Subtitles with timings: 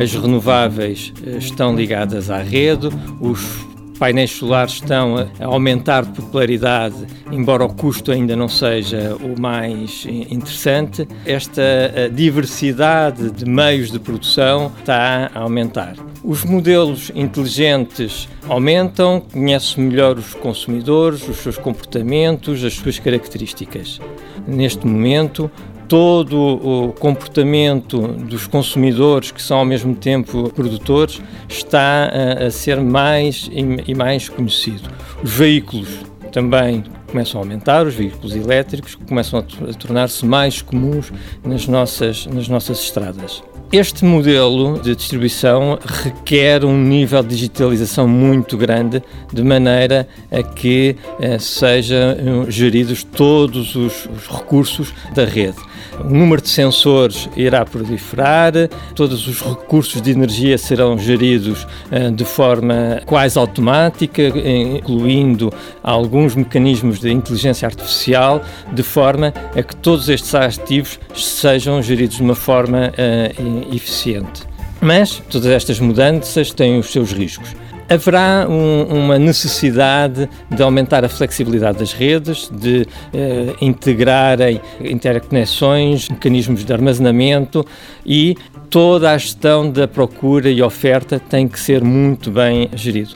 [0.00, 2.88] As renováveis eh, estão ligadas à rede,
[3.20, 3.66] os
[4.02, 6.96] painéis solares estão a aumentar de popularidade,
[7.30, 11.06] embora o custo ainda não seja o mais interessante.
[11.24, 15.94] Esta eh, diversidade de meios de produção está a aumentar.
[16.24, 24.00] Os modelos inteligentes aumentam, conhece melhor os consumidores, os seus comportamentos, as suas características.
[24.48, 25.48] Neste momento,
[25.92, 32.80] todo o comportamento dos consumidores, que são ao mesmo tempo produtores, está a, a ser
[32.80, 34.88] mais e, e mais conhecido.
[35.22, 35.98] Os veículos
[36.32, 41.12] também começam a aumentar, os veículos elétricos começam a, a tornar-se mais comuns
[41.44, 43.42] nas nossas, nas nossas estradas.
[43.72, 50.94] Este modelo de distribuição requer um nível de digitalização muito grande, de maneira a que
[51.18, 55.56] eh, sejam geridos todos os, os recursos da rede.
[56.00, 58.52] O número de sensores irá proliferar,
[58.94, 65.50] todos os recursos de energia serão geridos eh, de forma quase automática, incluindo
[65.82, 72.22] alguns mecanismos de inteligência artificial, de forma a que todos estes ativos sejam geridos de
[72.22, 74.42] uma forma uh, eficiente.
[74.80, 77.54] Mas todas estas mudanças têm os seus riscos.
[77.88, 86.64] Haverá um, uma necessidade de aumentar a flexibilidade das redes, de eh, integrarem interconexões, mecanismos
[86.64, 87.66] de armazenamento
[88.06, 88.34] e
[88.70, 93.14] toda a gestão da procura e oferta tem que ser muito bem gerido.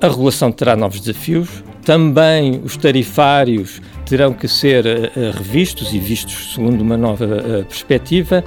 [0.00, 6.54] A regulação terá novos desafios, também os tarifários terão que ser uh, revistos e vistos
[6.54, 8.42] segundo uma nova uh, perspectiva.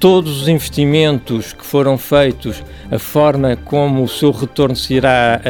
[0.00, 5.40] Todos os investimentos que foram feitos, a forma como o seu retorno se irá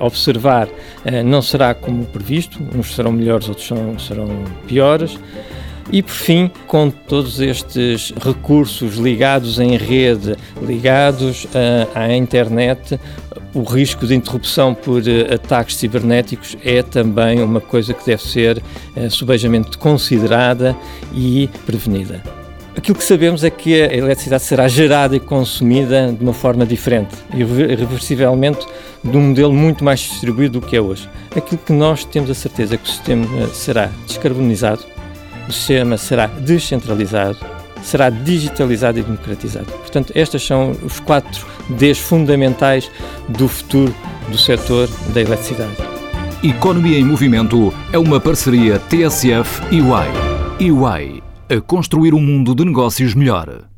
[0.00, 0.68] observar
[1.24, 3.72] não será como previsto, uns serão melhores, outros
[4.06, 5.18] serão piores.
[5.92, 12.98] E por fim, com todos estes recursos ligados em rede, ligados uh, à internet,
[13.52, 18.58] o risco de interrupção por uh, ataques cibernéticos é também uma coisa que deve ser
[18.96, 20.76] uh, subejamente considerada
[21.12, 22.22] e prevenida.
[22.76, 27.16] Aquilo que sabemos é que a eletricidade será gerada e consumida de uma forma diferente,
[27.34, 28.64] irreversivelmente
[29.02, 31.08] de um modelo muito mais distribuído do que é hoje.
[31.34, 34.84] Aquilo que nós temos a certeza é que o sistema será descarbonizado,
[35.50, 37.36] o sistema será descentralizado,
[37.82, 39.66] será digitalizado e democratizado.
[39.66, 42.90] Portanto, estes são os quatro Ds fundamentais
[43.28, 43.94] do futuro
[44.28, 45.76] do setor da eletricidade.
[46.42, 50.70] Economia em Movimento é uma parceria TSF e UI.
[50.72, 53.69] UI a construir um mundo de negócios melhor.